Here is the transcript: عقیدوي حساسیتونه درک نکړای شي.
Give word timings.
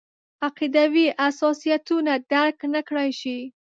عقیدوي 0.47 1.05
حساسیتونه 1.21 2.13
درک 2.31 2.57
نکړای 2.75 3.09
شي. 3.19 3.37